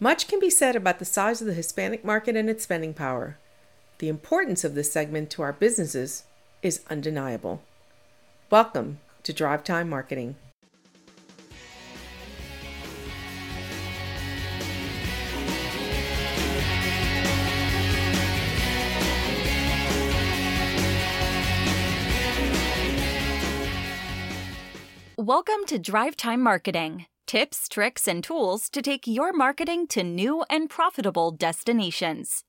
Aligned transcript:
Much 0.00 0.28
can 0.28 0.38
be 0.38 0.48
said 0.48 0.76
about 0.76 1.00
the 1.00 1.04
size 1.04 1.40
of 1.40 1.48
the 1.48 1.54
Hispanic 1.54 2.04
market 2.04 2.36
and 2.36 2.48
its 2.48 2.62
spending 2.62 2.94
power. 2.94 3.36
The 3.98 4.08
importance 4.08 4.62
of 4.62 4.76
this 4.76 4.92
segment 4.92 5.28
to 5.30 5.42
our 5.42 5.52
businesses 5.52 6.22
is 6.62 6.84
undeniable. 6.88 7.62
Welcome 8.48 9.00
to 9.24 9.32
Drive 9.32 9.64
Time 9.64 9.88
Marketing. 9.88 10.36
Welcome 25.16 25.66
to 25.66 25.76
Drive 25.80 26.16
Time 26.16 26.40
Marketing 26.40 27.06
tips, 27.28 27.68
tricks, 27.68 28.08
and 28.08 28.24
tools 28.24 28.70
to 28.70 28.80
take 28.80 29.06
your 29.06 29.34
marketing 29.34 29.86
to 29.86 30.02
new 30.02 30.44
and 30.48 30.70
profitable 30.70 31.30
destinations. 31.30 32.42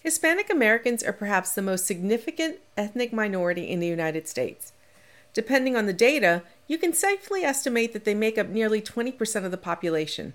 Hispanic 0.00 0.50
Americans 0.50 1.04
are 1.04 1.12
perhaps 1.12 1.54
the 1.54 1.62
most 1.62 1.86
significant 1.86 2.58
ethnic 2.76 3.12
minority 3.12 3.70
in 3.70 3.78
the 3.78 3.86
United 3.86 4.26
States. 4.26 4.72
Depending 5.32 5.76
on 5.76 5.86
the 5.86 5.92
data, 5.92 6.42
you 6.66 6.76
can 6.76 6.92
safely 6.92 7.44
estimate 7.44 7.92
that 7.92 8.04
they 8.04 8.14
make 8.14 8.36
up 8.36 8.48
nearly 8.48 8.82
20% 8.82 9.44
of 9.44 9.52
the 9.52 9.56
population. 9.56 10.34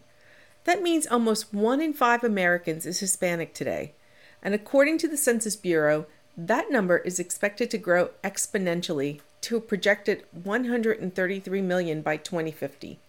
That 0.63 0.81
means 0.81 1.05
almost 1.05 1.53
one 1.53 1.81
in 1.81 1.93
five 1.93 2.23
Americans 2.23 2.85
is 2.85 3.01
Hispanic 3.01 3.53
today. 3.53 3.93
And 4.41 4.53
according 4.53 4.99
to 4.99 5.07
the 5.09 5.17
Census 5.17 5.57
Bureau, 5.57 6.05
that 6.37 6.71
number 6.71 6.99
is 6.99 7.19
expected 7.19 7.69
to 7.71 7.77
grow 7.77 8.11
exponentially 8.23 9.19
to 9.41 9.57
a 9.57 9.61
projected 9.61 10.23
133 10.31 11.61
million 11.61 12.01
by 12.01 12.15
2050. 12.15 12.99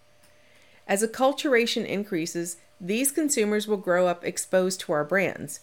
As 0.87 1.03
acculturation 1.03 1.85
increases, 1.85 2.57
these 2.79 3.11
consumers 3.11 3.67
will 3.67 3.77
grow 3.77 4.07
up 4.07 4.25
exposed 4.25 4.81
to 4.81 4.91
our 4.93 5.03
brands. 5.03 5.61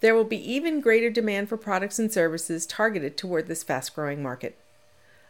There 0.00 0.14
will 0.14 0.24
be 0.24 0.52
even 0.52 0.80
greater 0.80 1.10
demand 1.10 1.48
for 1.48 1.56
products 1.56 1.98
and 1.98 2.12
services 2.12 2.66
targeted 2.66 3.16
toward 3.16 3.46
this 3.46 3.62
fast 3.62 3.94
growing 3.94 4.22
market. 4.22 4.56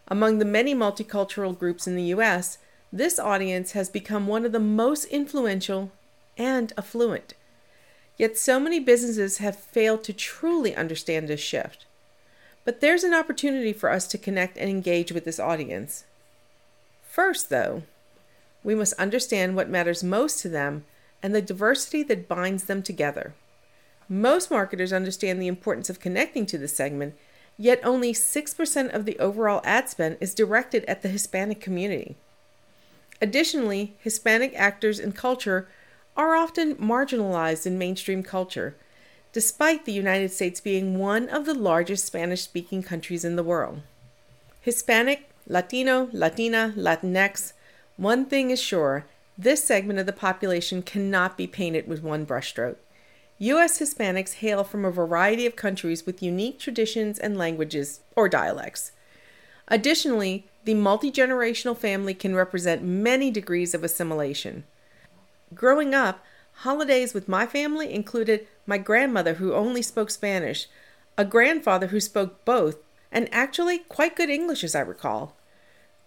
Among 0.07 0.39
the 0.39 0.45
many 0.45 0.73
multicultural 0.73 1.57
groups 1.57 1.87
in 1.87 1.95
the 1.95 2.03
U.S., 2.03 2.57
this 2.91 3.19
audience 3.19 3.73
has 3.73 3.89
become 3.89 4.25
one 4.25 4.45
of 4.45 4.51
the 4.51 4.59
most 4.59 5.05
influential 5.05 5.91
and 6.37 6.73
affluent. 6.77 7.35
Yet 8.17 8.37
so 8.37 8.59
many 8.59 8.79
businesses 8.79 9.37
have 9.37 9.55
failed 9.55 10.03
to 10.05 10.13
truly 10.13 10.75
understand 10.75 11.27
this 11.27 11.39
shift. 11.39 11.85
But 12.65 12.81
there's 12.81 13.03
an 13.03 13.13
opportunity 13.13 13.73
for 13.73 13.89
us 13.89 14.07
to 14.07 14.17
connect 14.17 14.57
and 14.57 14.69
engage 14.69 15.11
with 15.11 15.25
this 15.25 15.39
audience. 15.39 16.05
First, 17.03 17.49
though, 17.49 17.83
we 18.63 18.75
must 18.75 18.93
understand 18.93 19.55
what 19.55 19.69
matters 19.69 20.03
most 20.03 20.41
to 20.41 20.49
them 20.49 20.85
and 21.21 21.33
the 21.33 21.41
diversity 21.41 22.03
that 22.03 22.27
binds 22.27 22.65
them 22.65 22.81
together. 22.81 23.33
Most 24.07 24.49
marketers 24.49 24.91
understand 24.91 25.41
the 25.41 25.47
importance 25.47 25.89
of 25.89 25.99
connecting 25.99 26.45
to 26.47 26.57
this 26.57 26.75
segment, 26.75 27.15
yet 27.57 27.79
only 27.83 28.13
6% 28.13 28.93
of 28.93 29.05
the 29.05 29.19
overall 29.19 29.61
ad 29.63 29.89
spend 29.89 30.17
is 30.19 30.33
directed 30.33 30.83
at 30.85 31.01
the 31.01 31.09
Hispanic 31.09 31.59
community. 31.59 32.15
Additionally, 33.21 33.95
Hispanic 33.99 34.53
actors 34.55 34.97
and 34.99 35.15
culture 35.15 35.67
are 36.15 36.35
often 36.35 36.75
marginalized 36.75 37.65
in 37.65 37.77
mainstream 37.77 38.23
culture, 38.23 38.75
despite 39.31 39.85
the 39.85 39.91
United 39.91 40.31
States 40.31 40.59
being 40.59 40.97
one 40.97 41.29
of 41.29 41.45
the 41.45 41.53
largest 41.53 42.05
Spanish 42.05 42.41
speaking 42.41 42.81
countries 42.81 43.23
in 43.23 43.35
the 43.35 43.43
world. 43.43 43.81
Hispanic, 44.61 45.29
Latino, 45.47 46.09
Latina, 46.11 46.73
Latinx, 46.75 47.53
one 47.99 48.23
thing 48.25 48.49
is 48.49 48.61
sure 48.61 49.05
this 49.37 49.61
segment 49.61 49.99
of 49.99 50.05
the 50.05 50.13
population 50.13 50.81
cannot 50.81 51.37
be 51.37 51.45
painted 51.45 51.85
with 51.85 52.01
one 52.01 52.25
brushstroke. 52.25 52.77
U.S. 53.39 53.79
Hispanics 53.79 54.35
hail 54.35 54.63
from 54.63 54.85
a 54.85 54.91
variety 54.91 55.45
of 55.45 55.57
countries 55.57 56.05
with 56.05 56.23
unique 56.23 56.59
traditions 56.59 57.19
and 57.19 57.37
languages 57.37 57.99
or 58.15 58.29
dialects. 58.29 58.93
Additionally, 59.67 60.47
the 60.63 60.75
multi 60.75 61.11
generational 61.11 61.75
family 61.75 62.13
can 62.13 62.33
represent 62.35 62.83
many 62.83 63.31
degrees 63.31 63.73
of 63.73 63.83
assimilation. 63.83 64.63
Growing 65.53 65.93
up, 65.93 66.23
holidays 66.53 67.13
with 67.13 67.27
my 67.27 67.45
family 67.45 67.93
included 67.93 68.47
my 68.65 68.77
grandmother 68.77 69.35
who 69.35 69.53
only 69.53 69.81
spoke 69.81 70.09
Spanish, 70.09 70.67
a 71.17 71.25
grandfather 71.25 71.87
who 71.87 71.99
spoke 71.99 72.45
both, 72.45 72.77
and 73.11 73.27
actually 73.33 73.79
quite 73.79 74.15
good 74.15 74.29
English 74.29 74.63
as 74.63 74.73
I 74.73 74.81
recall. 74.81 75.35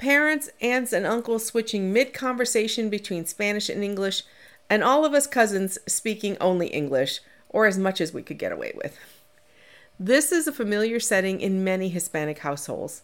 Parents, 0.03 0.51
aunts, 0.61 0.93
and 0.93 1.07
uncles 1.07 1.47
switching 1.47 1.93
mid 1.93 2.13
conversation 2.13 2.91
between 2.91 3.25
Spanish 3.25 3.69
and 3.69 3.85
English, 3.85 4.25
and 4.69 4.83
all 4.83 5.05
of 5.05 5.15
us 5.15 5.29
cousins 5.29 5.79
speaking 5.87 6.37
only 6.41 6.67
English, 6.67 7.21
or 7.49 7.67
as 7.67 7.79
much 7.79 8.01
as 8.01 8.13
we 8.13 8.21
could 8.21 8.37
get 8.37 8.51
away 8.51 8.73
with. 8.75 8.99
This 10.01 10.33
is 10.33 10.49
a 10.49 10.53
familiar 10.53 10.99
setting 10.99 11.41
in 11.41 11.63
many 11.63 11.89
Hispanic 11.89 12.41
households. 12.41 13.03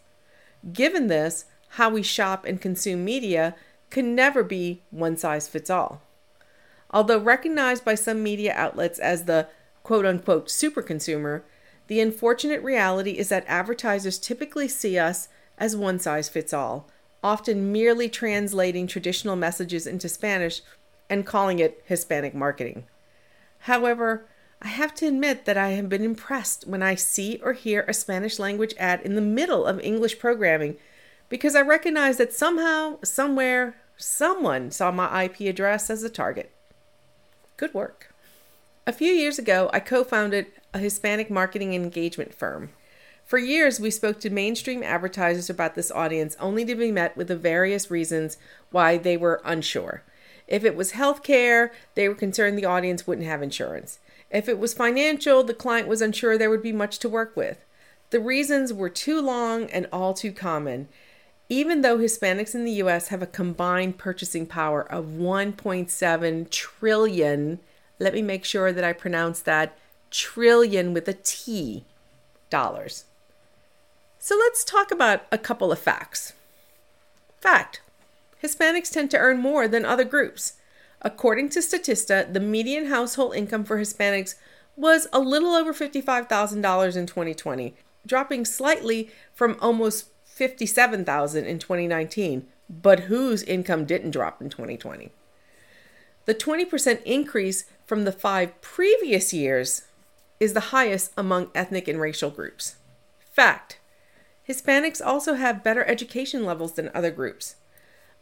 Given 0.73 1.07
this, 1.07 1.45
how 1.69 1.89
we 1.89 2.03
shop 2.03 2.45
and 2.45 2.61
consume 2.61 3.05
media 3.05 3.55
can 3.91 4.17
never 4.17 4.43
be 4.43 4.83
one 4.91 5.17
size 5.17 5.47
fits 5.47 5.71
all. 5.71 6.03
Although 6.91 7.21
recognized 7.21 7.85
by 7.85 7.95
some 7.95 8.25
media 8.25 8.53
outlets 8.57 8.99
as 8.99 9.27
the 9.27 9.47
quote 9.85 10.05
unquote 10.05 10.51
super 10.51 10.83
consumer, 10.83 11.45
the 11.87 12.01
unfortunate 12.01 12.61
reality 12.61 13.13
is 13.13 13.29
that 13.29 13.45
advertisers 13.47 14.19
typically 14.19 14.67
see 14.67 14.99
us 14.99 15.29
as 15.59 15.77
one 15.77 15.99
size 15.99 16.29
fits 16.29 16.53
all, 16.53 16.89
often 17.23 17.73
merely 17.73 18.09
translating 18.09 18.87
traditional 18.87 19.37
messages 19.37 19.87
into 19.87 20.09
Spanish 20.09 20.63
and 21.11 21.27
calling 21.27 21.59
it 21.59 21.83
Hispanic 21.85 22.35
marketing. 22.35 22.85
However, 23.61 24.27
I 24.61 24.69
have 24.69 24.95
to 24.97 25.07
admit 25.07 25.45
that 25.45 25.57
I 25.57 25.71
have 25.71 25.89
been 25.89 26.03
impressed 26.03 26.67
when 26.67 26.83
I 26.83 26.95
see 26.95 27.41
or 27.43 27.53
hear 27.53 27.83
a 27.83 27.95
Spanish 27.95 28.39
language 28.39 28.75
ad 28.79 29.01
in 29.03 29.15
the 29.15 29.21
middle 29.21 29.67
of 29.67 29.81
English 29.81 30.19
programming 30.19 30.77
because 31.29 31.55
I 31.55 31.63
recognize 31.63 32.17
that 32.17 32.33
somehow, 32.33 32.99
somewhere, 33.05 33.77
someone 33.97 34.71
saw 34.71 34.91
my 34.91 35.25
IP 35.25 35.41
address 35.43 35.91
as 35.91 36.03
a 36.03 36.11
target. 36.11 36.51
Good 37.57 37.75
work. 37.75 38.13
A 38.87 38.93
few 38.93 39.13
years 39.13 39.39
ago, 39.39 39.69
I 39.73 39.81
co 39.81 40.03
founded 40.03 40.47
a 40.73 40.79
Hispanic 40.79 41.31
marketing 41.31 41.75
engagement 41.75 42.35
firm. 42.35 42.71
For 43.29 43.37
years, 43.37 43.79
we 43.79 43.91
spoke 43.91 44.21
to 44.21 44.31
mainstream 44.31 44.83
advertisers 44.83 45.51
about 45.51 45.75
this 45.75 45.91
audience 45.91 46.35
only 46.41 46.65
to 46.65 46.75
be 46.75 46.91
met 46.91 47.15
with 47.15 47.29
the 47.29 47.37
various 47.37 47.91
reasons 47.91 48.39
why 48.71 48.97
they 48.97 49.19
were 49.19 49.43
unsure. 49.45 50.03
If 50.47 50.65
it 50.65 50.75
was 50.75 50.93
healthcare, 50.93 51.69
they 51.95 52.09
were 52.09 52.15
concerned 52.15 52.57
the 52.57 52.65
audience 52.65 53.07
wouldn't 53.07 53.27
have 53.27 53.43
insurance. 53.43 53.99
If 54.31 54.49
it 54.49 54.59
was 54.59 54.73
financial, 54.73 55.45
the 55.45 55.53
client 55.53 55.89
was 55.89 56.01
unsure 56.01 56.39
there 56.39 56.49
would 56.49 56.63
be 56.63 56.73
much 56.73 56.99
to 57.01 57.09
work 57.11 57.37
with. 57.37 57.59
The 58.09 58.19
reasons 58.19 58.73
were 58.73 58.89
too 58.89 59.21
long 59.21 59.65
and 59.65 59.87
all 59.93 60.15
too 60.15 60.33
common. 60.33 60.89
Even 61.51 61.83
though 61.83 61.99
Hispanics 61.99 62.55
in 62.55 62.65
the 62.65 62.81
US 62.83 63.09
have 63.09 63.21
a 63.21 63.27
combined 63.27 63.99
purchasing 63.99 64.47
power 64.47 64.91
of 64.91 65.05
1.7 65.05 66.49
trillion, 66.49 67.59
let 67.99 68.15
me 68.15 68.23
make 68.23 68.47
sure 68.47 68.73
that 68.73 68.85
I 68.85 68.95
pronounce 68.95 69.41
that 69.41 69.77
trillion 70.11 70.95
with 70.95 71.07
a 71.09 71.13
T 71.23 71.85
dollars. 72.49 73.05
So 74.19 74.37
let's 74.37 74.65
talk 74.65 74.91
about 74.91 75.23
a 75.31 75.39
couple 75.39 75.71
of 75.71 75.79
facts. 75.79 76.33
Fact 77.41 77.81
Hispanics 78.43 78.91
tend 78.91 79.11
to 79.11 79.19
earn 79.19 79.39
more 79.39 79.67
than 79.67 79.85
other 79.85 80.05
groups. 80.05 80.55
According 81.03 81.51
to 81.51 81.61
Statista, 81.61 82.33
the 82.33 82.41
median 82.41 82.87
household 82.87 83.35
income 83.35 83.65
for 83.65 83.79
Hispanics 83.79 84.35
was 84.77 85.09
a 85.13 85.19
little 85.19 85.55
over 85.55 85.73
$55,000 85.73 86.97
in 86.97 87.07
2020, 87.07 87.75
dropping 88.07 88.45
slightly 88.45 89.11
from 89.35 89.57
almost 89.61 90.07
57,000 90.25 91.45
in 91.45 91.59
2019. 91.59 92.47
But 92.71 93.01
whose 93.01 93.43
income 93.45 93.87
didn't 93.87 94.11
drop 94.11 94.43
in 94.43 94.51
2020? 94.51 95.11
The 96.27 96.35
20% 96.35 97.03
increase 97.05 97.65
from 97.87 98.05
the 98.05 98.13
five 98.13 98.61
previous 98.61 99.33
years 99.33 99.83
is 100.39 100.53
the 100.53 100.71
highest 100.71 101.13
among 101.17 101.51
ethnic 101.55 101.89
and 101.89 102.01
racial 102.01 102.31
groups. 102.31 102.77
Fact 103.33 103.79
Hispanics 104.49 105.05
also 105.05 105.35
have 105.35 105.63
better 105.63 105.85
education 105.85 106.45
levels 106.47 106.73
than 106.73 106.91
other 106.95 107.11
groups. 107.11 107.57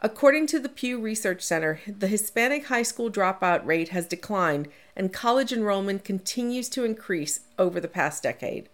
According 0.00 0.49
to 0.49 0.58
the 0.58 0.69
Pew 0.69 1.00
Research 1.00 1.40
Center, 1.40 1.81
the 1.87 2.08
Hispanic 2.08 2.67
high 2.67 2.82
school 2.82 3.11
dropout 3.11 3.64
rate 3.64 3.90
has 3.90 4.06
declined 4.06 4.69
and 4.94 5.12
college 5.12 5.52
enrollment 5.52 6.05
continues 6.05 6.69
to 6.70 6.84
increase 6.84 7.40
over 7.58 7.81
the 7.81 7.88
past 7.88 8.23
decade. 8.23 8.69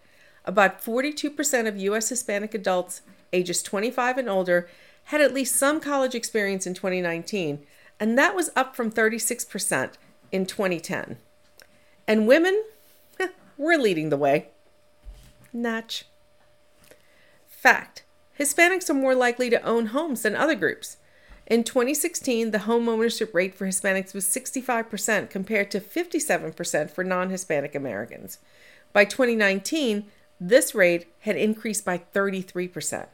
About 0.44 0.82
42% 0.82 1.68
of 1.68 1.78
U.S. 1.78 2.08
Hispanic 2.08 2.54
adults 2.54 3.02
ages 3.32 3.62
25 3.62 4.18
and 4.18 4.28
older 4.28 4.68
had 5.04 5.20
at 5.20 5.34
least 5.34 5.54
some 5.54 5.78
college 5.80 6.14
experience 6.14 6.66
in 6.66 6.74
2019, 6.74 7.64
and 8.00 8.18
that 8.18 8.34
was 8.34 8.50
up 8.56 8.74
from 8.74 8.90
36% 8.90 9.92
in 10.32 10.46
2010. 10.46 11.18
And 12.08 12.26
women, 12.26 12.64
we're 13.56 13.78
leading 13.78 14.08
the 14.08 14.16
way. 14.16 14.48
Natch. 15.52 16.06
Fact 17.62 18.02
Hispanics 18.40 18.90
are 18.90 18.94
more 18.94 19.14
likely 19.14 19.48
to 19.48 19.62
own 19.62 19.86
homes 19.86 20.22
than 20.22 20.34
other 20.34 20.56
groups. 20.56 20.96
In 21.46 21.62
2016, 21.62 22.50
the 22.50 22.60
home 22.60 22.88
ownership 22.88 23.32
rate 23.32 23.54
for 23.54 23.68
Hispanics 23.68 24.12
was 24.12 24.24
65% 24.24 25.30
compared 25.30 25.70
to 25.70 25.78
57% 25.78 26.90
for 26.90 27.04
non 27.04 27.30
Hispanic 27.30 27.76
Americans. 27.76 28.38
By 28.92 29.04
2019, 29.04 30.06
this 30.40 30.74
rate 30.74 31.06
had 31.20 31.36
increased 31.36 31.84
by 31.84 31.98
33%. 31.98 33.06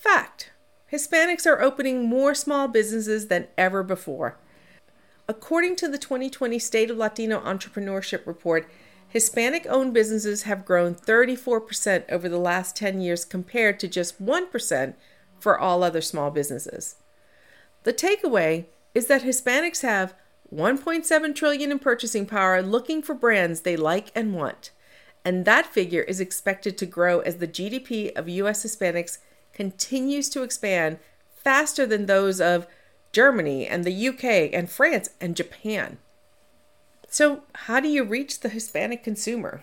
Fact 0.00 0.50
Hispanics 0.92 1.46
are 1.46 1.62
opening 1.62 2.08
more 2.08 2.34
small 2.34 2.66
businesses 2.66 3.28
than 3.28 3.46
ever 3.56 3.84
before. 3.84 4.38
According 5.28 5.76
to 5.76 5.88
the 5.88 5.98
2020 5.98 6.58
State 6.58 6.90
of 6.90 6.96
Latino 6.96 7.40
Entrepreneurship 7.40 8.26
Report, 8.26 8.68
Hispanic 9.16 9.64
owned 9.66 9.94
businesses 9.94 10.42
have 10.42 10.66
grown 10.66 10.94
34% 10.94 12.04
over 12.10 12.28
the 12.28 12.36
last 12.36 12.76
10 12.76 13.00
years 13.00 13.24
compared 13.24 13.80
to 13.80 13.88
just 13.88 14.22
1% 14.22 14.94
for 15.40 15.58
all 15.58 15.82
other 15.82 16.02
small 16.02 16.30
businesses. 16.30 16.96
The 17.84 17.94
takeaway 17.94 18.66
is 18.94 19.06
that 19.06 19.22
Hispanics 19.22 19.80
have 19.80 20.12
1.7 20.54 21.34
trillion 21.34 21.72
in 21.72 21.78
purchasing 21.78 22.26
power 22.26 22.60
looking 22.60 23.00
for 23.00 23.14
brands 23.14 23.62
they 23.62 23.74
like 23.74 24.12
and 24.14 24.34
want. 24.34 24.70
And 25.24 25.46
that 25.46 25.64
figure 25.64 26.02
is 26.02 26.20
expected 26.20 26.76
to 26.76 26.84
grow 26.84 27.20
as 27.20 27.36
the 27.36 27.48
GDP 27.48 28.12
of 28.14 28.28
US 28.28 28.66
Hispanics 28.66 29.16
continues 29.54 30.28
to 30.28 30.42
expand 30.42 30.98
faster 31.42 31.86
than 31.86 32.04
those 32.04 32.38
of 32.38 32.66
Germany 33.12 33.66
and 33.66 33.82
the 33.82 34.08
UK 34.08 34.52
and 34.52 34.70
France 34.70 35.08
and 35.22 35.34
Japan. 35.34 35.96
So, 37.16 37.44
how 37.54 37.80
do 37.80 37.88
you 37.88 38.04
reach 38.04 38.40
the 38.40 38.50
Hispanic 38.50 39.02
consumer? 39.02 39.62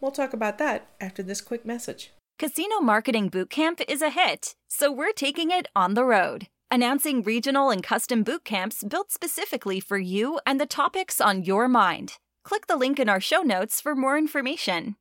We'll 0.00 0.10
talk 0.10 0.32
about 0.32 0.58
that 0.58 0.88
after 1.00 1.22
this 1.22 1.40
quick 1.40 1.64
message. 1.64 2.10
Casino 2.36 2.80
Marketing 2.80 3.30
Bootcamp 3.30 3.80
is 3.88 4.02
a 4.02 4.10
hit, 4.10 4.56
so 4.68 4.90
we're 4.90 5.12
taking 5.12 5.52
it 5.52 5.68
on 5.76 5.94
the 5.94 6.04
road. 6.04 6.48
Announcing 6.68 7.22
regional 7.22 7.70
and 7.70 7.80
custom 7.80 8.24
boot 8.24 8.44
camps 8.44 8.82
built 8.82 9.12
specifically 9.12 9.78
for 9.78 9.98
you 9.98 10.40
and 10.44 10.60
the 10.60 10.66
topics 10.66 11.20
on 11.20 11.44
your 11.44 11.68
mind. 11.68 12.14
Click 12.42 12.66
the 12.66 12.74
link 12.74 12.98
in 12.98 13.08
our 13.08 13.20
show 13.20 13.42
notes 13.42 13.80
for 13.80 13.94
more 13.94 14.18
information. 14.18 14.96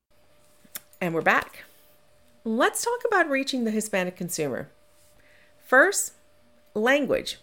And 1.01 1.11
we're 1.11 1.21
back. 1.23 1.63
Let's 2.43 2.85
talk 2.85 2.99
about 3.07 3.31
reaching 3.31 3.63
the 3.63 3.71
Hispanic 3.71 4.15
consumer. 4.15 4.69
First, 5.65 6.13
language. 6.75 7.39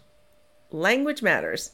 Language 0.71 1.21
matters. 1.21 1.73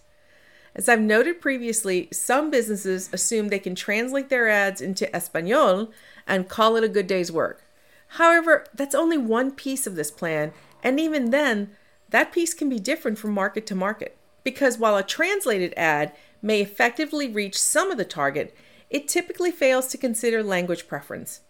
As 0.76 0.88
I've 0.88 1.00
noted 1.00 1.41
previously, 1.41 2.09
some 2.12 2.50
businesses 2.50 3.09
assume 3.12 3.49
they 3.49 3.61
can 3.61 3.75
translate 3.75 4.29
their 4.29 4.49
ads 4.49 4.81
into 4.81 5.15
Espanol 5.15 5.93
and 6.26 6.49
call 6.49 6.76
it 6.76 6.85
a 6.85 6.88
good 6.88 7.06
day's 7.06 7.31
work. 7.31 7.62
However, 8.09 8.65
that's 8.75 8.94
only 8.94 9.19
one 9.19 9.53
piece 9.53 9.87
of 9.87 9.94
this 9.94 10.11
plan, 10.11 10.53
and 10.82 10.99
even 10.99 11.31
then, 11.31 11.71
that 12.11 12.32
piece 12.32 12.55
can 12.55 12.69
be 12.69 12.79
different 12.79 13.19
from 13.19 13.32
market 13.32 13.67
to 13.67 13.75
market. 13.75 14.17
Because 14.43 14.79
while 14.79 14.97
a 14.97 15.03
translated 15.03 15.73
ad 15.76 16.12
may 16.43 16.61
effectively 16.61 17.29
reach 17.29 17.59
some 17.59 17.91
of 17.91 17.97
the 17.97 18.05
target, 18.05 18.55
it 18.91 19.09
typically 19.09 19.50
fails 19.50 19.87
to 19.88 19.99
consider 19.99 20.43
language 20.43 20.87
preference. 20.87 21.41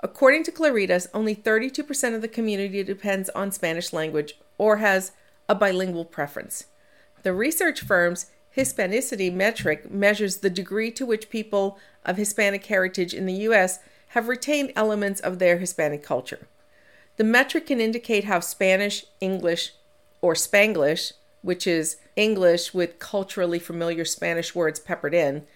According 0.00 0.44
to 0.44 0.52
Claritas, 0.52 1.06
only 1.14 1.34
32% 1.34 2.14
of 2.14 2.20
the 2.20 2.28
community 2.28 2.82
depends 2.82 3.30
on 3.30 3.50
Spanish 3.50 3.92
language 3.92 4.38
or 4.58 4.76
has 4.76 5.12
a 5.48 5.54
bilingual 5.54 6.04
preference. 6.04 6.66
The 7.22 7.32
research 7.32 7.80
firm's 7.80 8.26
Hispanicity 8.56 9.32
metric 9.32 9.90
measures 9.90 10.38
the 10.38 10.50
degree 10.50 10.92
to 10.92 11.04
which 11.04 11.30
people 11.30 11.78
of 12.04 12.16
Hispanic 12.16 12.64
heritage 12.66 13.12
in 13.12 13.26
the 13.26 13.32
U.S. 13.48 13.80
have 14.08 14.28
retained 14.28 14.72
elements 14.76 15.20
of 15.20 15.38
their 15.38 15.58
Hispanic 15.58 16.04
culture. 16.04 16.46
The 17.16 17.24
metric 17.24 17.66
can 17.66 17.80
indicate 17.80 18.24
how 18.24 18.40
Spanish, 18.40 19.06
English, 19.20 19.72
or 20.20 20.34
Spanglish, 20.34 21.12
which 21.42 21.66
is 21.66 21.96
English 22.16 22.72
with 22.72 22.98
culturally 22.98 23.58
familiar 23.58 24.04
Spanish 24.04 24.54
words 24.54 24.78
peppered 24.78 25.14
in, 25.14 25.46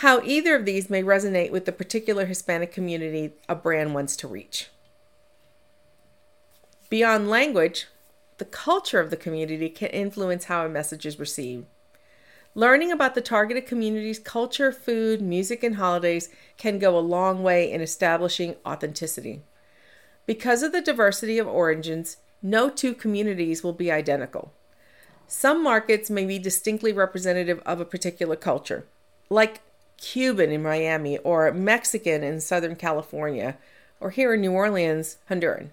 how 0.00 0.22
either 0.22 0.56
of 0.56 0.64
these 0.64 0.90
may 0.90 1.02
resonate 1.02 1.50
with 1.50 1.64
the 1.64 1.72
particular 1.72 2.26
Hispanic 2.26 2.72
community 2.72 3.32
a 3.48 3.54
brand 3.54 3.94
wants 3.94 4.16
to 4.16 4.28
reach. 4.28 4.68
Beyond 6.88 7.28
language, 7.28 7.86
the 8.38 8.44
culture 8.44 9.00
of 9.00 9.10
the 9.10 9.16
community 9.16 9.68
can 9.68 9.88
influence 9.88 10.44
how 10.44 10.64
a 10.64 10.68
message 10.68 11.06
is 11.06 11.18
received. 11.18 11.66
Learning 12.56 12.90
about 12.90 13.14
the 13.14 13.20
targeted 13.20 13.66
community's 13.66 14.18
culture, 14.18 14.72
food, 14.72 15.20
music, 15.20 15.62
and 15.62 15.76
holidays 15.76 16.30
can 16.56 16.78
go 16.78 16.96
a 16.96 17.00
long 17.00 17.42
way 17.42 17.70
in 17.70 17.82
establishing 17.82 18.56
authenticity. 18.64 19.42
Because 20.24 20.62
of 20.62 20.72
the 20.72 20.80
diversity 20.80 21.36
of 21.38 21.46
origins, 21.46 22.16
no 22.40 22.70
two 22.70 22.94
communities 22.94 23.62
will 23.62 23.74
be 23.74 23.92
identical. 23.92 24.54
Some 25.28 25.62
markets 25.62 26.08
may 26.08 26.24
be 26.24 26.38
distinctly 26.38 26.94
representative 26.94 27.60
of 27.66 27.78
a 27.78 27.84
particular 27.84 28.36
culture, 28.36 28.86
like 29.28 29.60
Cuban 29.98 30.50
in 30.50 30.62
Miami, 30.62 31.18
or 31.18 31.52
Mexican 31.52 32.24
in 32.24 32.40
Southern 32.40 32.74
California, 32.74 33.58
or 34.00 34.08
here 34.12 34.32
in 34.32 34.40
New 34.40 34.52
Orleans, 34.52 35.18
Honduran. 35.30 35.68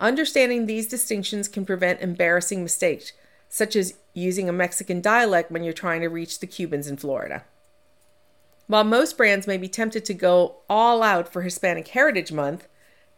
Understanding 0.00 0.66
these 0.66 0.88
distinctions 0.88 1.46
can 1.46 1.64
prevent 1.64 2.00
embarrassing 2.00 2.64
mistakes, 2.64 3.12
such 3.54 3.76
as 3.76 3.94
using 4.14 4.48
a 4.48 4.52
Mexican 4.52 5.00
dialect 5.00 5.48
when 5.48 5.62
you're 5.62 5.72
trying 5.72 6.00
to 6.00 6.08
reach 6.08 6.40
the 6.40 6.46
Cubans 6.46 6.88
in 6.88 6.96
Florida. 6.96 7.44
While 8.66 8.82
most 8.82 9.16
brands 9.16 9.46
may 9.46 9.56
be 9.56 9.68
tempted 9.68 10.04
to 10.06 10.12
go 10.12 10.56
all 10.68 11.04
out 11.04 11.32
for 11.32 11.42
Hispanic 11.42 11.86
Heritage 11.86 12.32
Month, 12.32 12.66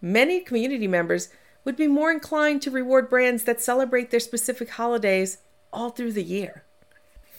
many 0.03 0.41
community 0.41 0.87
members 0.87 1.31
would 1.65 1.75
be 1.75 1.87
more 1.87 2.11
inclined 2.11 2.61
to 2.61 2.71
reward 2.71 3.09
brands 3.09 3.45
that 3.45 3.63
celebrate 3.63 4.11
their 4.11 4.21
specific 4.21 4.69
holidays 4.69 5.39
all 5.73 5.89
through 5.89 6.13
the 6.13 6.23
year. 6.23 6.65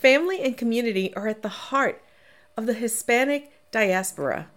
Family 0.02 0.42
and 0.42 0.58
community 0.58 1.14
are 1.16 1.28
at 1.28 1.44
the 1.44 1.50
heart 1.50 2.02
of 2.58 2.66
the 2.66 2.74
Hispanic 2.74 3.52
diaspora, 3.70 4.48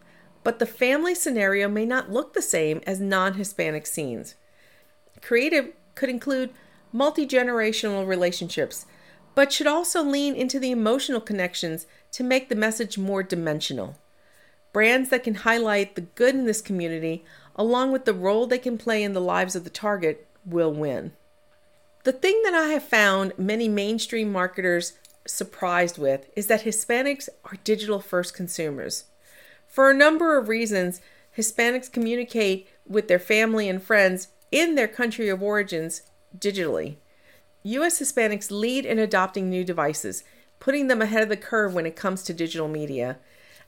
but 0.44 0.58
the 0.58 0.64
family 0.64 1.14
scenario 1.14 1.69
may 1.69 1.84
not 1.84 2.10
look 2.10 2.32
the 2.32 2.40
same 2.40 2.81
as 2.87 3.02
non 3.02 3.34
Hispanic 3.34 3.87
scenes. 3.87 4.34
Creative 5.20 5.75
could 5.94 6.08
include 6.08 6.54
multi 6.92 7.26
generational 7.26 8.06
relationships, 8.06 8.87
but 9.34 9.52
should 9.52 9.66
also 9.66 10.02
lean 10.02 10.34
into 10.34 10.58
the 10.58 10.70
emotional 10.70 11.20
connections 11.20 11.87
to 12.12 12.25
make 12.25 12.48
the 12.48 12.56
message 12.56 12.98
more 12.98 13.22
dimensional. 13.22 13.96
Brands 14.72 15.08
that 15.10 15.25
can 15.25 15.34
highlight 15.37 15.94
the 15.94 16.02
good 16.02 16.34
in 16.34 16.46
this 16.46 16.60
community, 16.60 17.25
along 17.56 17.92
with 17.92 18.04
the 18.04 18.14
role 18.14 18.46
they 18.46 18.58
can 18.58 18.78
play 18.78 19.02
in 19.02 19.12
the 19.12 19.20
lives 19.20 19.56
of 19.56 19.64
the 19.64 19.70
target, 19.70 20.26
will 20.44 20.72
win. 20.72 21.12
The 22.04 22.12
thing 22.12 22.40
that 22.44 22.54
I 22.54 22.69
have 22.69 22.84
found 22.84 23.34
many 23.37 23.69
mainstream 23.69 24.32
marketers 24.32 24.94
surprised 25.26 25.98
with 25.98 26.26
is 26.34 26.46
that 26.46 26.62
Hispanics 26.62 27.28
are 27.44 27.58
digital 27.62 28.00
first 28.00 28.35
consumers. 28.35 29.04
For 29.66 29.90
a 29.90 29.94
number 29.94 30.38
of 30.38 30.49
reasons, 30.49 31.00
Hispanics 31.37 31.92
communicate 31.92 32.68
with 32.87 33.09
their 33.09 33.18
family 33.18 33.68
and 33.68 33.82
friends 33.82 34.28
in 34.50 34.75
their 34.75 34.88
country 34.88 35.28
of 35.28 35.42
origins 35.42 36.02
digitally. 36.37 36.96
U.S. 37.62 38.00
Hispanics 38.00 38.50
lead 38.50 38.87
in 38.87 38.99
adopting 38.99 39.50
new 39.50 39.64
devices, 39.64 40.25
putting 40.58 40.87
them 40.87 41.02
ahead 41.02 41.22
of 41.22 41.28
the 41.28 41.37
curve 41.37 41.75
when 41.75 41.87
it 41.87 41.96
comes 41.96 42.22
to 42.22 42.32
digital 42.32 42.68
media. 42.68 43.18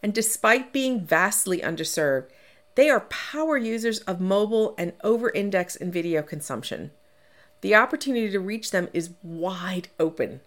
And 0.03 0.15
despite 0.15 0.73
being 0.73 1.05
vastly 1.05 1.61
underserved, 1.61 2.27
they 2.75 2.89
are 2.89 3.01
power 3.01 3.57
users 3.59 4.01
of 4.01 4.21
mobile 4.21 4.75
and 4.79 4.95
over 5.05 5.31
index 5.31 5.77
in 5.77 5.93
video 5.93 6.23
consumption. 6.23 6.91
The 7.61 7.75
opportunity 7.75 8.31
to 8.31 8.41
reach 8.41 8.71
them 8.71 8.89
is 8.93 9.11
wide 9.23 9.89
open. 10.01 10.41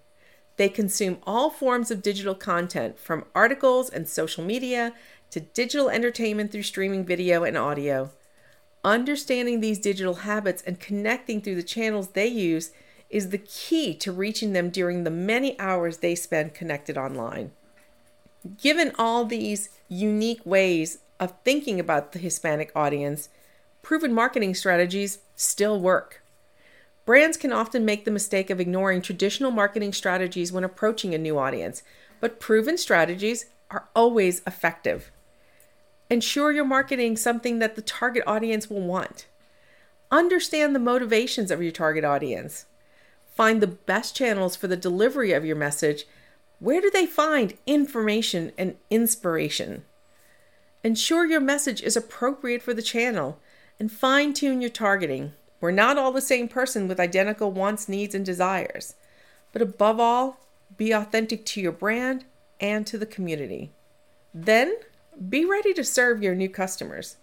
They 0.57 0.69
consume 0.69 1.17
all 1.23 1.49
forms 1.49 1.91
of 1.91 2.01
digital 2.01 2.35
content, 2.35 2.97
from 2.97 3.25
articles 3.35 3.89
and 3.89 4.07
social 4.07 4.43
media 4.43 4.93
to 5.31 5.39
digital 5.39 5.89
entertainment 5.89 6.51
through 6.51 6.63
streaming 6.63 7.05
video 7.05 7.43
and 7.43 7.57
audio. 7.57 8.11
Understanding 8.85 9.61
these 9.61 9.79
digital 9.79 10.13
habits 10.13 10.61
and 10.61 10.79
connecting 10.79 11.41
through 11.41 11.55
the 11.55 11.63
channels 11.63 12.09
they 12.09 12.27
use 12.27 12.71
is 13.09 13.29
the 13.29 13.39
key 13.39 13.95
to 13.95 14.11
reaching 14.11 14.53
them 14.53 14.69
during 14.69 15.03
the 15.03 15.09
many 15.09 15.59
hours 15.59 15.97
they 15.97 16.13
spend 16.13 16.53
connected 16.53 16.95
online. 16.95 17.49
Given 18.61 18.91
all 18.99 19.25
these 19.25 19.69
unique 19.89 20.45
ways 20.45 20.99
of 21.19 21.33
thinking 21.43 21.79
about 21.79 22.11
the 22.11 22.19
Hispanic 22.19 22.71
audience, 22.75 23.29
proven 23.81 24.13
marketing 24.13 24.53
strategies 24.53 25.17
still 25.35 25.79
work. 25.79 26.21
Brands 27.05 27.37
can 27.37 27.51
often 27.51 27.85
make 27.85 28.05
the 28.05 28.11
mistake 28.11 28.51
of 28.51 28.59
ignoring 28.59 29.01
traditional 29.01 29.49
marketing 29.49 29.93
strategies 29.93 30.51
when 30.51 30.63
approaching 30.63 31.15
a 31.15 31.17
new 31.17 31.39
audience, 31.39 31.81
but 32.19 32.39
proven 32.39 32.77
strategies 32.77 33.45
are 33.71 33.87
always 33.95 34.43
effective. 34.45 35.09
Ensure 36.09 36.51
you're 36.51 36.65
marketing 36.65 37.17
something 37.17 37.59
that 37.59 37.75
the 37.75 37.81
target 37.81 38.23
audience 38.27 38.69
will 38.69 38.81
want. 38.81 39.27
Understand 40.11 40.75
the 40.75 40.79
motivations 40.79 41.49
of 41.49 41.63
your 41.63 41.71
target 41.71 42.03
audience. 42.03 42.65
Find 43.33 43.61
the 43.61 43.67
best 43.67 44.15
channels 44.15 44.55
for 44.55 44.67
the 44.67 44.77
delivery 44.77 45.33
of 45.33 45.45
your 45.45 45.55
message. 45.55 46.05
Where 46.59 46.79
do 46.79 46.89
they 46.89 47.05
find 47.05 47.57
information 47.65 48.51
and 48.57 48.75
inspiration? 48.89 49.83
Ensure 50.83 51.25
your 51.25 51.41
message 51.41 51.81
is 51.81 51.97
appropriate 51.97 52.61
for 52.61 52.73
the 52.73 52.81
channel 52.83 53.39
and 53.79 53.91
fine 53.91 54.33
tune 54.33 54.61
your 54.61 54.69
targeting 54.69 55.33
We're 55.59 55.71
not 55.71 55.97
all 55.97 56.11
the 56.11 56.21
same 56.21 56.47
person 56.47 56.87
with 56.87 56.99
identical 56.99 57.51
wants, 57.51 57.89
needs, 57.89 58.13
and 58.13 58.23
desires. 58.23 58.93
But 59.51 59.63
above 59.63 59.99
all, 59.99 60.39
be 60.77 60.91
authentic 60.91 61.45
to 61.47 61.61
your 61.61 61.71
brand 61.71 62.25
and 62.59 62.85
to 62.85 62.97
the 62.97 63.05
community. 63.05 63.71
Then, 64.33 64.75
be 65.29 65.45
ready 65.45 65.73
to 65.73 65.83
serve 65.83 66.21
your 66.21 66.35
new 66.35 66.49
customers. 66.49 67.17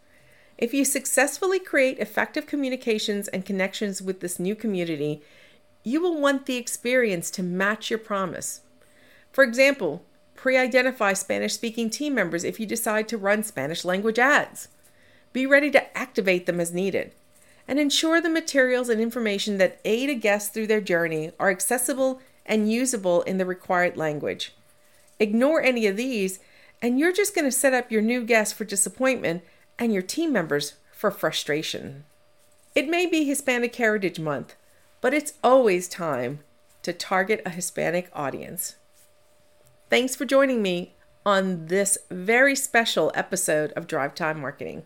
If 0.59 0.73
you 0.73 0.85
successfully 0.85 1.59
create 1.59 1.99
effective 1.99 2.47
communications 2.47 3.29
and 3.29 3.45
connections 3.45 4.01
with 4.01 4.21
this 4.21 4.39
new 4.39 4.55
community, 4.55 5.23
you 5.83 6.01
will 6.01 6.21
want 6.21 6.47
the 6.47 6.57
experience 6.57 7.31
to 7.33 7.43
match 7.43 7.91
your 7.91 7.99
promise. 7.99 8.61
For 9.33 9.45
example, 9.45 10.05
pre 10.35 10.57
identify 10.57 11.13
Spanish 11.13 11.55
speaking 11.55 11.91
team 11.91 12.15
members 12.15 12.45
if 12.45 12.61
you 12.61 12.67
decide 12.67 13.09
to 13.09 13.19
run 13.19 13.43
Spanish 13.43 13.85
language 13.85 14.19
ads. 14.19 14.69
Be 15.33 15.47
ready 15.47 15.71
to 15.71 15.97
activate 15.97 16.47
them 16.47 16.61
as 16.61 16.73
needed. 16.73 17.13
And 17.67 17.79
ensure 17.79 18.21
the 18.21 18.29
materials 18.29 18.89
and 18.89 19.01
information 19.01 19.59
that 19.59 19.81
aid 19.85 20.11
a 20.11 20.15
guest 20.15 20.53
through 20.53 20.67
their 20.67 20.81
journey 20.81 21.31
are 21.39 21.51
accessible 21.51 22.21
and 22.45 22.71
usable 22.71 23.23
in 23.23 23.39
the 23.39 23.47
required 23.47 23.97
language. 23.97 24.53
Ignore 25.19 25.63
any 25.63 25.87
of 25.87 25.97
these, 25.97 26.41
and 26.83 26.99
you're 26.99 27.13
just 27.13 27.35
going 27.35 27.45
to 27.45 27.53
set 27.53 27.73
up 27.73 27.93
your 27.93 28.03
new 28.03 28.25
guest 28.25 28.55
for 28.55 28.65
disappointment 28.65 29.43
and 29.79 29.93
your 29.93 30.03
team 30.03 30.33
members 30.33 30.75
for 30.93 31.13
frustration. 31.13 32.05
It 32.75 32.89
may 32.89 33.07
be 33.07 33.25
Hispanic 33.25 33.75
Heritage 33.77 34.19
Month, 34.19 34.57
but 35.01 35.15
it's 35.15 35.35
always 35.45 35.89
time 35.89 36.41
to 36.83 36.93
target 36.93 37.41
a 37.47 37.51
Hispanic 37.51 38.11
audience. 38.13 38.75
Thanks 39.89 40.17
for 40.17 40.25
joining 40.25 40.61
me 40.61 40.95
on 41.25 41.67
this 41.67 41.99
very 42.11 42.57
special 42.57 43.13
episode 43.15 43.73
of 43.73 43.87
Drive 43.87 44.15
Time 44.15 44.41
Marketing. 44.41 44.83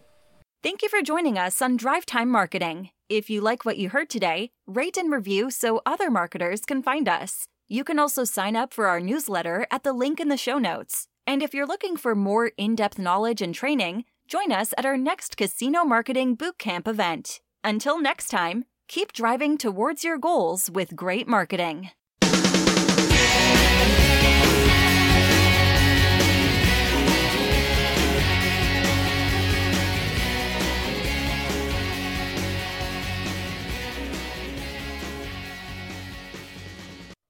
Thank 0.62 0.82
you 0.82 0.88
for 0.88 1.00
joining 1.00 1.38
us 1.38 1.62
on 1.62 1.76
Drive 1.76 2.04
Time 2.04 2.28
Marketing. 2.28 2.90
If 3.08 3.30
you 3.30 3.40
like 3.40 3.64
what 3.64 3.78
you 3.78 3.90
heard 3.90 4.10
today, 4.10 4.50
rate 4.66 4.96
and 4.96 5.12
review 5.12 5.50
so 5.50 5.80
other 5.86 6.10
marketers 6.10 6.62
can 6.62 6.82
find 6.82 7.08
us. 7.08 7.46
You 7.68 7.84
can 7.84 7.98
also 7.98 8.24
sign 8.24 8.56
up 8.56 8.74
for 8.74 8.86
our 8.86 9.00
newsletter 9.00 9.66
at 9.70 9.84
the 9.84 9.92
link 9.92 10.20
in 10.20 10.28
the 10.28 10.36
show 10.36 10.58
notes. 10.58 11.06
And 11.26 11.42
if 11.42 11.52
you're 11.52 11.66
looking 11.66 11.96
for 11.96 12.14
more 12.14 12.52
in 12.56 12.76
depth 12.76 12.98
knowledge 12.98 13.42
and 13.42 13.52
training, 13.52 14.04
join 14.28 14.52
us 14.52 14.72
at 14.78 14.86
our 14.86 14.96
next 14.96 15.36
Casino 15.36 15.84
Marketing 15.84 16.36
Bootcamp 16.36 16.86
event. 16.86 17.40
Until 17.64 18.00
next 18.00 18.28
time, 18.28 18.64
keep 18.86 19.12
driving 19.12 19.58
towards 19.58 20.04
your 20.04 20.18
goals 20.18 20.70
with 20.70 20.94
great 20.94 21.26
marketing. 21.26 21.90